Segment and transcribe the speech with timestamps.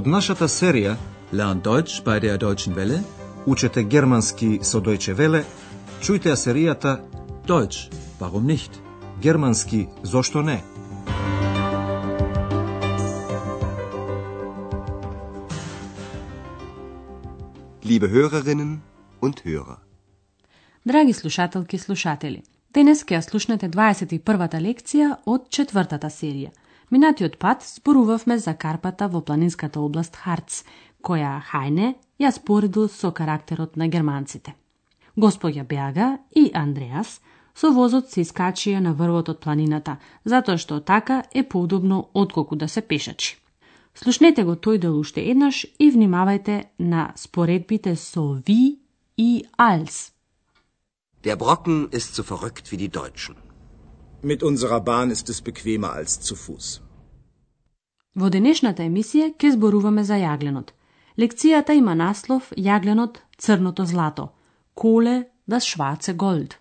[0.00, 0.94] Од нашата серија
[1.32, 3.02] Lernt Deutsch bei der Deutschen Welle.
[3.46, 5.42] Учете германски со Deutsche Welle,
[6.00, 6.92] чујте ја серијата
[7.46, 8.80] Deutsch, warum nicht?
[9.20, 10.62] Германски зошто не?
[17.84, 18.80] Liebe Hörerinnen
[19.20, 19.78] und Hörer.
[20.84, 22.42] Драги слушателки и слушатели,
[22.74, 26.50] денес ќе ја слушнете 21-та лекција од четвртата серија.
[26.90, 30.64] Минатиот пат спорувавме за карпата во планинската област Харц,
[31.02, 34.54] која Хајне ја споредил со карактерот на германците.
[35.16, 37.20] Господја Беага и Андреас
[37.54, 42.68] со возот се искачија на врвот од планината, затоа што така е поудобно отколку да
[42.68, 43.36] се пешачи.
[43.94, 48.80] Слушнете го тој дел уште еднаш и внимавајте на споредбите со ви
[49.16, 50.12] и als.
[51.22, 53.49] Der Brocken ist so verrückt wie die Deutschen.
[54.22, 56.80] Mit unserer Bahn ist es bequemer als zu Fuß.
[58.14, 60.74] Во денешната емисија ќе зборуваме за јагленот.
[61.16, 64.28] Лекцијата има наслов Јагленот црното злато.
[64.74, 66.58] Коле да шваце голд.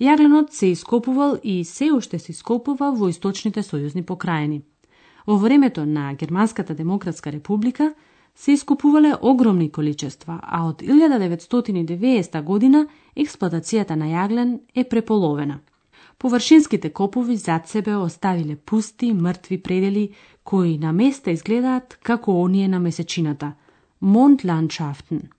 [0.00, 4.62] Јагленот се ископувал и се уште се ископува во источните сојузни покрајни.
[5.26, 7.94] Во времето на Германската демократска република
[8.34, 15.60] се искупувале огромни количества, а од 1990 година експлуатацијата на јаглен е преполовена.
[16.18, 22.80] Површинските копови зад себе оставиле пусти, мртви предели кои на места изгледаат како оние на
[22.80, 23.52] месечината–
[24.02, 25.30] Mondlandschaften.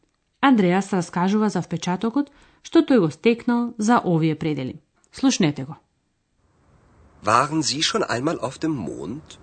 [0.41, 2.31] Андреас раскажува за впечатокот
[2.63, 4.81] што тој го стекнал за овие предели.
[5.11, 5.75] Слушнете го.
[7.23, 9.39] Waren Sie schon einmal auf dem Mond?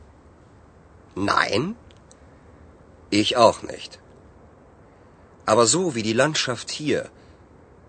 [1.16, 1.76] Nein?
[3.10, 4.00] Ich auch nicht.
[5.46, 7.10] Aber so wie die Landschaft hier,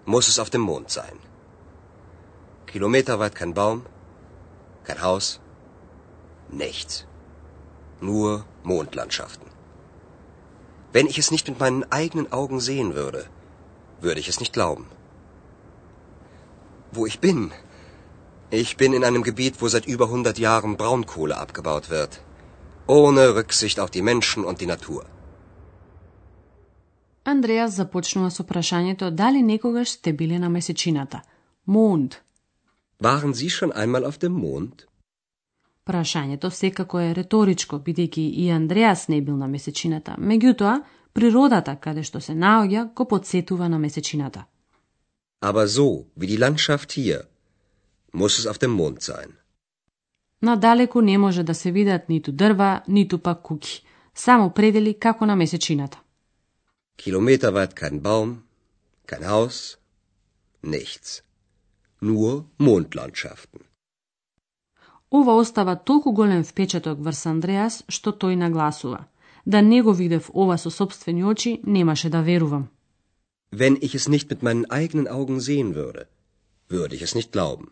[0.06, 1.18] muss es auf dem Mond sein.
[2.67, 3.83] Kilometerweit kein Baum,
[4.85, 5.41] kein Haus,
[6.49, 7.07] nichts.
[8.01, 9.49] Nur Mondlandschaften.
[10.93, 13.25] Wenn ich es nicht mit meinen eigenen Augen sehen würde,
[14.01, 14.87] würde ich es nicht glauben.
[16.93, 17.53] Wo ich bin?
[18.51, 22.21] Ich bin in einem Gebiet, wo seit über 100 Jahren Braunkohle abgebaut wird.
[22.87, 25.05] Ohne Rücksicht auf die Menschen und die Natur.
[27.25, 31.23] Андреас започнува со прашањето дали некогаш сте биле на месечината.
[31.67, 32.23] Монд.
[33.00, 34.86] Waren Sie schon einmal auf dem Mond?
[35.86, 40.16] Прашањето секако е реторичко, бидејќи и Андреас не бил на месечината.
[40.20, 40.82] Меѓутоа,
[41.14, 44.46] природата каде што се наоѓа го подсетува на месечината.
[45.42, 47.22] Aber so wie die Landschaft hier,
[48.14, 49.32] muss es auf dem Mond sein.
[50.42, 53.84] Надалеку не може да се видат ниту дрва, ниту пак куки,
[54.16, 56.00] само предели како на месечината.
[56.98, 58.38] Kilometerweit kein Baum,
[59.08, 59.78] kein Haus,
[60.64, 61.27] nichts.
[62.02, 63.62] Nur Mondlandschaften.
[65.10, 69.08] Ова остава толку голем впечаток врз Андреас, што тој нагласува.
[69.46, 72.68] Да не го видев ова со собствени очи, немаше да верувам.
[73.52, 76.08] Wenn ich es nicht mit meinen eigenen Augen sehen würde,
[76.70, 77.68] würde ich es nicht glauben.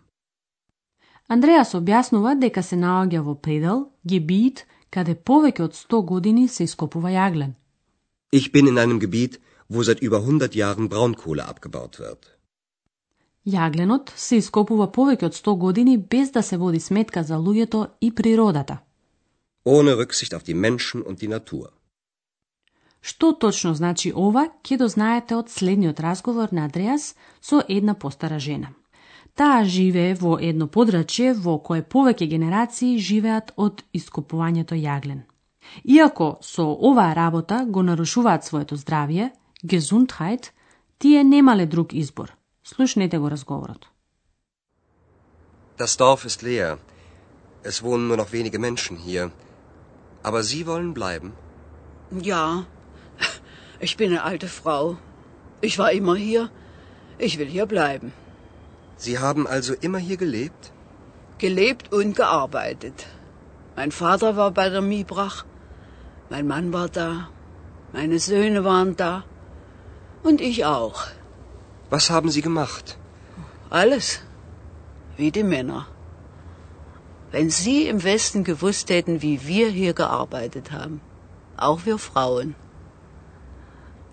[1.28, 7.10] Андреас објаснува дека се наоѓа во предел, гебит, каде повеќе од 100 години се ископува
[7.10, 7.54] јаглен.
[8.32, 12.35] Ich bin in einem Gebiet, wo seit über 100 Jahren Braunkohle abgebaut wird.
[13.46, 18.12] Јагленот се ископува повеќе од 100 години без да се води сметка за луѓето и
[18.16, 18.78] природата.
[19.66, 21.70] Ohne Rücksicht auf die Menschen und die Natur.
[23.02, 28.74] Што точно значи ова, ќе дознаете од следниот разговор на Андреас со една постара жена.
[29.36, 35.22] Таа живее во едно подрачје во кое повеќе генерации живеат од ископувањето јаглен.
[35.84, 39.30] Иако со оваа работа го нарушуваат своето здравје,
[39.64, 40.50] Gesundheit,
[40.98, 42.34] тие немале друг избор.
[42.65, 43.89] Слушнете го разговорот.
[45.77, 46.79] Das Dorf ist leer.
[47.63, 49.33] Es wohnen nur noch wenige Menschen hier.
[50.23, 51.33] Aber Sie wollen bleiben?
[52.11, 52.67] Ja,
[53.81, 54.99] ich bin eine alte Frau.
[55.63, 56.51] Ich war immer hier.
[57.19, 58.13] Ich will hier bleiben.
[58.97, 60.73] Sie haben also immer hier gelebt?
[61.39, 63.07] Gelebt und gearbeitet.
[63.77, 65.45] Mein Vater war bei der Miebrach.
[66.29, 67.31] Mein Mann war da.
[67.93, 69.25] Meine Söhne waren da.
[70.23, 71.07] Und ich auch.
[71.90, 72.98] Was haben Sie gemacht?
[73.70, 74.22] Alles.
[75.18, 75.88] Wie die Männer.
[77.32, 81.02] Wenn Sie im Westen gewusst hätten, wie wir hier gearbeitet haben.
[81.58, 82.56] Auch wir Frauen.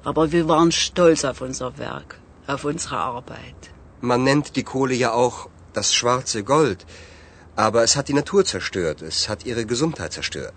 [0.05, 3.71] Aber wir waren stolz auf unser Werk, auf unsere Arbeit.
[4.01, 6.85] Man nennt die Kohle ja auch das schwarze Gold.
[7.55, 9.03] Aber es hat die Natur zerstört.
[9.03, 10.55] Es hat ihre Gesundheit zerstört.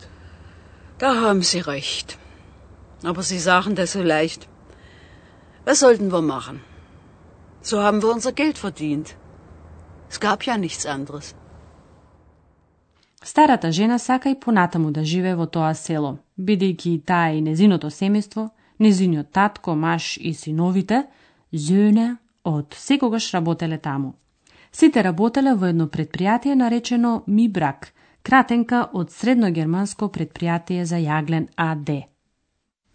[0.98, 2.18] Da haben Sie recht.
[3.04, 4.48] Aber Sie sagen das so leicht.
[5.66, 6.62] Was sollten wir machen?
[7.68, 9.08] So haben wir unser Geld verdient.
[10.12, 11.36] Es gab ja nichts anderes.
[13.24, 17.90] Старата жена сака и понатаму да живее во тоа село, бидејќи и таа и незиното
[17.90, 21.08] семејство, незиниот татко, маш и синовите,
[21.52, 24.14] зöne, од секогаш работеле таму.
[24.72, 31.90] Сите работеле во едно предпријатие наречено Ми брак, кратенка од средногерманско предпријатие за јаглен АД.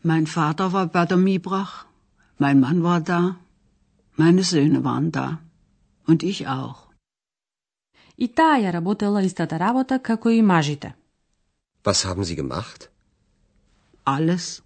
[0.05, 1.87] Mein Vater war bei der Miebrach,
[2.39, 3.35] mein Mann war da,
[4.23, 5.29] meine Söhne waren da
[6.11, 6.79] und ich auch.
[8.25, 10.95] И таа ја работела истата работа како и мажите.
[11.85, 12.91] Was haben Sie gemacht?
[14.05, 14.63] Alles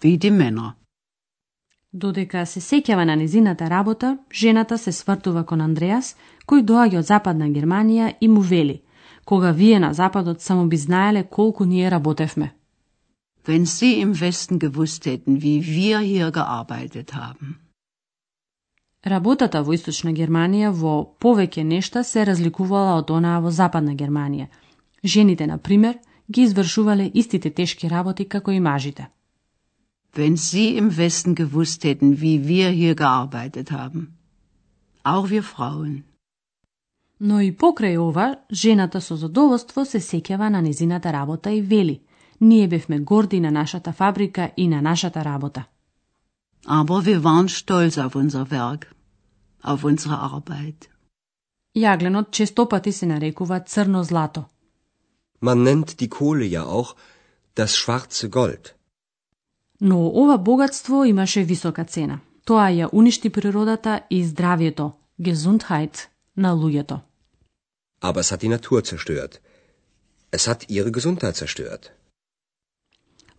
[0.00, 0.72] wie die Männer.
[1.92, 6.16] Додека се сеќава на незината работа, жената се свртува кон Андреас,
[6.46, 8.82] кој доаѓа од Западна Германија и му вели,
[9.24, 12.54] кога вие на Западот само би знаеле колку ние работевме.
[13.46, 17.69] Wenn Sie im Westen gewusst hätten, wie wir hier gearbeitet haben.
[19.04, 20.94] Работата во Источна Германија во
[21.24, 24.46] повеќе нешта се разликувала од онаа во Западна Германија.
[25.04, 25.98] Жените, на пример,
[26.28, 29.08] ги извршувале истите тешки работи како и мажите.
[30.16, 34.06] Wenn Sie im Westen gewusst hätten, wie wir hier gearbeitet haben.
[35.04, 36.02] Auch wir Frauen.
[37.20, 42.00] Но и покрај ова, жената со задоволство се сеќава на незината работа и вели–
[42.40, 45.64] Ние бевме горди на нашата фабрика и на нашата работа.
[46.65, 48.81] Aber wir waren stolz auf unser Werk,
[49.63, 50.89] auf unsere Arbeit.
[51.75, 54.43] Јагленот честопати се нарекува црно злато.
[55.41, 56.95] Man nennt die Kohle ja auch
[57.55, 58.73] das schwarze Gold.
[59.81, 62.19] Но ова богатство имаше висока цена.
[62.45, 66.07] Тоа ја уништи природата и здравието, Gesundheit
[66.37, 66.99] на луѓето.
[68.01, 69.41] Aber es hat die Natur zerstört.
[70.31, 71.91] Es hat ihre Gesundheit zerstört.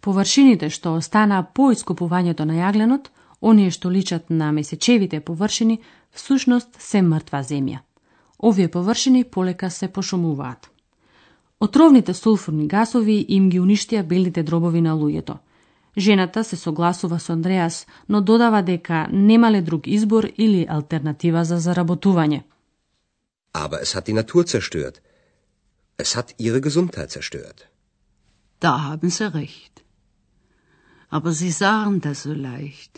[0.01, 3.09] Површините што останаа по искупувањето на јагленот,
[3.41, 5.79] оние што личат на месечевите површини,
[6.11, 7.79] всушност се мртва земја.
[8.39, 10.69] Овие површини полека се пошумуваат.
[11.59, 15.37] Отровните сулфурни гасови им ги уништија белите дробови на луѓето.
[15.97, 22.41] Жената се согласува со Андреас, но додава дека немале друг избор или алтернатива за заработување.
[23.53, 25.01] Aber es hat die Natur zerstört.
[25.97, 27.67] Es hat ihre Gesundheit zerstört.
[28.59, 29.83] Da haben Sie recht.
[31.17, 32.93] Aber Sie sagen das so leicht.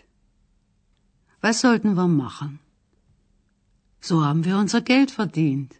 [1.41, 2.59] Was sollten wir machen?
[4.07, 5.71] So haben wir unser Geld verdient.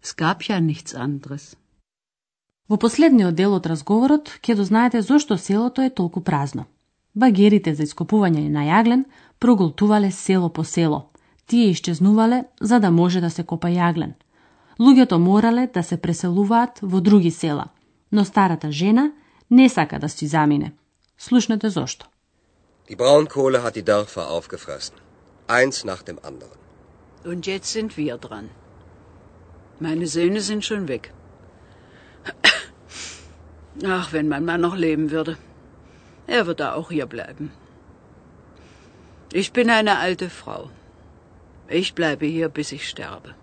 [0.00, 1.56] Es gab ja nichts anderes.
[2.68, 6.64] Во последниот дел од разговорот ќе дознаете зошто селото е толку празно.
[7.14, 9.04] Багерите за ископување на јаглен
[9.38, 11.10] проголтувале село по село.
[11.46, 14.14] Тие исчезнувале за да може да се копа јаглен.
[14.78, 17.68] Луѓето морале да се преселуваат во други села,
[18.12, 19.10] но старата жена
[19.49, 20.73] не сака да си замине.
[21.17, 22.05] Слушнете зошто.
[22.89, 24.95] Die Braunkohle hat die Dörfer aufgefressen.
[25.47, 26.59] Eins nach dem anderen.
[27.23, 28.49] Und jetzt sind wir dran.
[29.79, 31.13] Meine Söhne sind schon weg.
[33.97, 35.37] Ach, wenn mein Mann noch leben würde.
[36.27, 37.51] Er würde auch hier bleiben.
[39.33, 40.69] Ich bin eine alte Frau.
[41.67, 43.35] Ich bleibe hier, bis ich sterbe.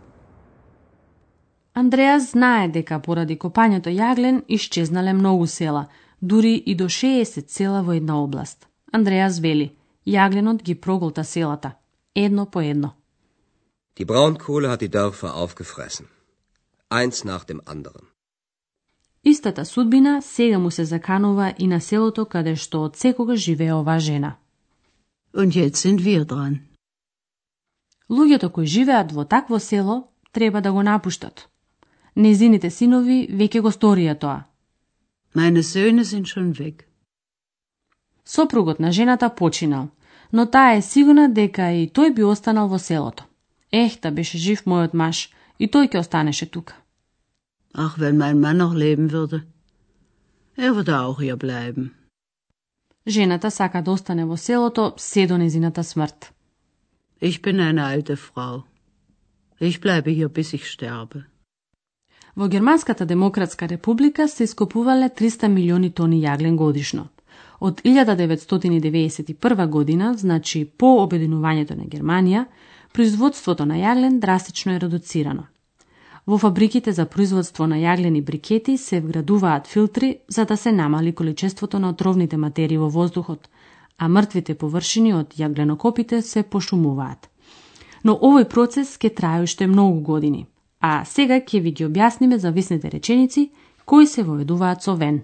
[1.74, 5.88] Андреас знае дека поради копањето јаглен исчезнале многу села,
[6.22, 8.68] дури и до 60 села во една област.
[8.92, 9.72] Андреас вели,
[10.06, 11.72] јагленот ги проголта селата,
[12.16, 12.94] едно по едно.
[13.98, 16.06] Die Braunkohle hat die Dörfer aufgefressen.
[16.90, 18.06] Eins nach dem anderen.
[19.24, 24.00] Истата судбина сега му се заканува и на селото каде што од секога живее оваа
[24.00, 24.36] жена.
[25.34, 26.60] Und jetzt sind wir dran.
[28.10, 31.50] Луѓето кои живеат во такво село треба да го напуштат.
[32.16, 34.44] Незините синови веќе го сторија тоа.
[35.34, 36.86] Meine Söhne sind schon weg.
[38.26, 39.90] Сопругот на жената починал,
[40.34, 43.24] но таа е сигурна дека и тој би останал во селото.
[43.72, 45.30] Ех, да беше жив мојот маж,
[45.60, 46.76] и тој ќе останеше тука.
[47.74, 49.42] Ach, wenn mein Mann noch leben würde.
[50.58, 51.92] Er würde auch hier bleiben.
[53.08, 56.32] Жената сака да остане во селото се до незината смрт.
[57.22, 58.64] Ich bin eine alte Frau.
[59.60, 61.33] Ich bleibe hier, bis ich sterbe.
[62.36, 67.08] Во Германската демократска република се ископувале 300 милиони тони јаглен годишно.
[67.60, 72.46] Од 1991 година, значи по обединувањето на Германија,
[72.94, 75.44] производството на јаглен драстично е редуцирано.
[76.28, 81.80] Во фабриките за производство на јаглени брикети се вградуваат филтри за да се намали количеството
[81.80, 83.50] на отровните материи во воздухот,
[83.98, 87.30] а мртвите површини од јагленокопите се пошумуваат.
[88.04, 90.48] Но овој процес ќе трае уште многу години,
[90.84, 93.52] а сега ќе ви ги објасниме зависните реченици
[93.86, 95.24] кои се воведуваат со вен.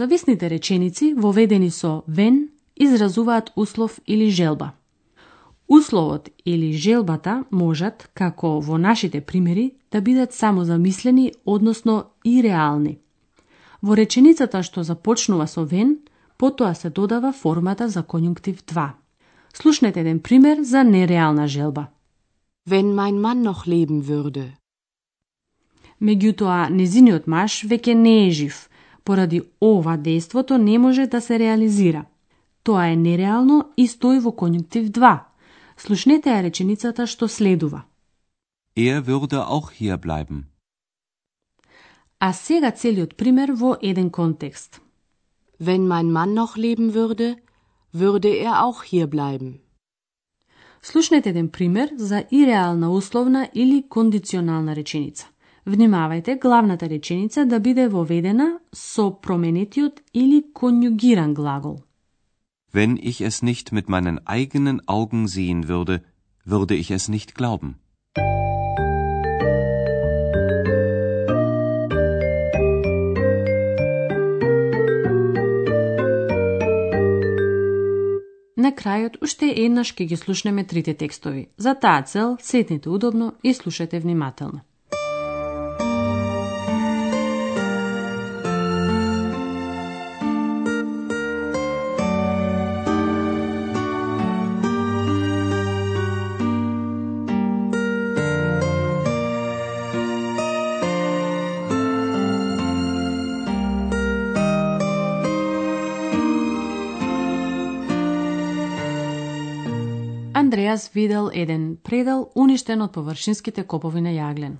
[0.00, 4.70] зависните реченици воведени со вен изразуваат услов или желба.
[5.68, 12.98] Условот или желбата можат, како во нашите примери, да бидат само замислени, односно и реални.
[13.82, 15.98] Во реченицата што започнува со вен,
[16.36, 18.88] потоа се додава формата за конјунктив 2.
[19.52, 21.86] Слушнете еден пример за нереална желба.
[22.68, 24.52] Wenn mein Mann noch leben würde.
[26.00, 28.68] Меѓутоа, незиниот маж веќе не е жив.
[29.04, 32.04] Поради ова действото не може да се реализира.
[32.62, 35.18] Тоа е нереално и стои во конјунктив 2.
[35.76, 37.84] Слушнете ја реченицата што следува.
[38.76, 40.49] Er würde auch hier bleiben.
[42.22, 44.80] А сега целиот пример во еден контекст.
[45.58, 47.36] Wenn mein Mann noch leben würde,
[47.94, 49.60] würde er auch hier bleiben.
[50.82, 55.26] Слушнете еден пример за иреална условна или кондиционална реченица.
[55.66, 61.78] Внимавајте главната реченица да биде воведена со променетиот или конјугиран глагол.
[62.72, 66.02] Wenn ich es nicht mit meinen eigenen Augen sehen würde,
[66.44, 67.70] würde ich es nicht glauben.
[78.70, 81.48] На крајот уште еднаш ќе ги слушнеме трите текстови.
[81.58, 84.60] За таа цел, седнете удобно и слушате внимателно.
[110.69, 114.53] Андреас видел еден предел уништен од површинските копови на јаглен.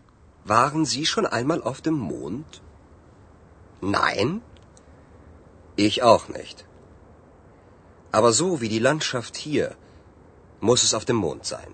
[0.52, 2.50] Waren Sie schon einmal auf dem Mond?
[3.98, 4.30] Nein?
[5.86, 6.58] Ich auch nicht.
[8.18, 9.68] Aber so wie die Landschaft hier,
[10.68, 11.72] muss es auf dem Mond sein.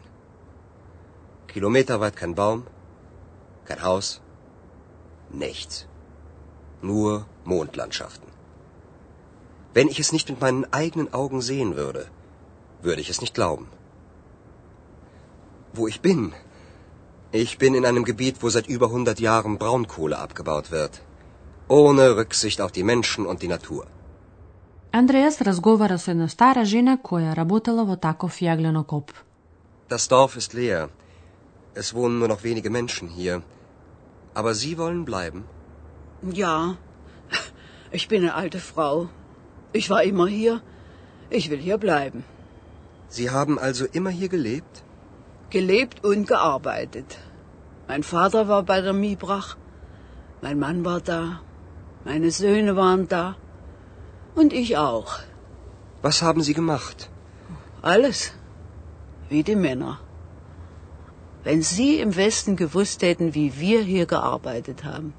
[1.47, 2.59] Kilometerweit kein Baum,
[3.67, 4.07] kein Haus,
[5.43, 5.75] nichts.
[6.81, 7.11] Nur
[7.45, 8.29] Mondlandschaften.
[9.75, 12.03] Wenn ich es nicht mit meinen eigenen Augen sehen würde,
[12.81, 13.67] würde ich es nicht glauben.
[15.73, 16.33] Wo ich bin?
[17.31, 21.01] Ich bin in einem Gebiet, wo seit über 100 Jahren Braunkohle abgebaut wird.
[21.67, 23.87] Ohne Rücksicht auf die Menschen und die Natur.
[24.93, 29.07] Андреас разговара со една стара жена која работела во таков јагленокоп.
[29.87, 30.89] Das Dorf ist leer.
[31.73, 33.41] Es wohnen nur noch wenige Menschen hier.
[34.33, 35.45] Aber Sie wollen bleiben?
[36.21, 36.75] Ja,
[37.91, 39.07] ich bin eine alte Frau.
[39.71, 40.61] Ich war immer hier.
[41.29, 42.25] Ich will hier bleiben.
[43.07, 44.83] Sie haben also immer hier gelebt?
[45.50, 47.18] Gelebt und gearbeitet.
[47.88, 49.56] Mein Vater war bei der Miebrach.
[50.42, 51.40] Mein Mann war da.
[52.04, 53.36] Meine Söhne waren da.
[54.34, 55.20] Und ich auch.
[56.02, 57.10] Was haben Sie gemacht?
[57.82, 58.32] Alles.
[59.28, 59.98] Wie die Männer.
[61.44, 65.14] Wenn Sie im Westen gewusst hätten, wie wir hier gearbeitet haben.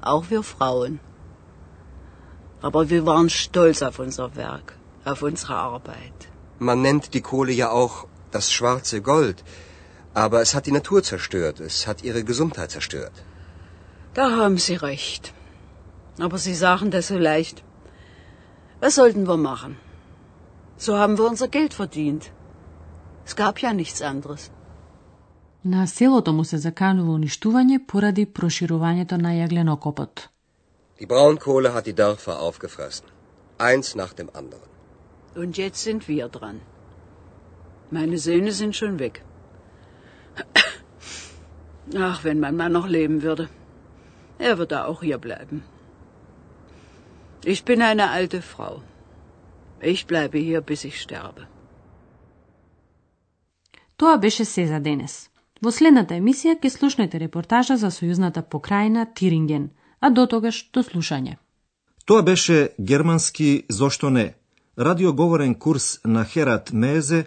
[0.00, 0.98] Auch wir Frauen.
[2.60, 6.28] Aber wir waren stolz auf unser Werk, auf unsere Arbeit.
[6.58, 9.44] Man nennt die Kohle ja auch das schwarze Gold.
[10.13, 11.59] Aber es hat die Natur zerstört.
[11.59, 13.15] Es hat ihre Gesundheit zerstört.
[14.13, 15.33] Da haben Sie recht.
[16.19, 17.63] Aber Sie sagen das so leicht.
[18.79, 19.77] Was sollten wir machen?
[20.77, 22.23] So haben wir unser Geld verdient.
[23.25, 24.51] Es gab ja nichts anderes.
[25.65, 30.27] На селото му се заканува уништување поради проширувањето на јагленокопот.
[30.99, 33.05] Die Braunkohle hat die Dörfer aufgefressen.
[33.57, 34.69] Eins nach dem anderen.
[35.35, 36.59] Und jetzt sind wir dran.
[37.91, 39.23] Meine Söhne sind schon weg.
[42.08, 43.48] Ach, wenn mein Mann noch leben würde.
[44.38, 45.62] Er würde auch hier bleiben.
[47.44, 48.82] Ich bin eine alte Frau.
[49.80, 51.46] Ich bleibe hier, bis ich sterbe.
[53.96, 55.28] Тоа беше се за денес.
[55.62, 61.34] Во следната емисија ќе слушнете репортажа за сојузната покрајна Тиринген, а до тогаш до слушање.
[62.06, 64.34] Тоа беше германски Зошто не?
[64.78, 67.26] Радиоговорен курс на Херат Мезе